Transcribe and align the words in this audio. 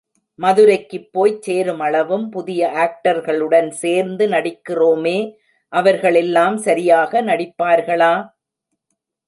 மதுரைக்குப் 0.39 1.09
போய்ச் 1.11 1.49
சேருமளவும், 1.49 2.29
புதிய 2.29 2.71
ஆக்டர்களுடன் 2.75 3.69
சேர்ந்து 3.69 4.27
நடிக்கிறோமே, 4.27 5.17
அவர்கள் 5.73 6.15
எல்லாம் 6.15 6.57
சரியாக 6.57 7.21
நடிப்பார்களா? 7.21 8.13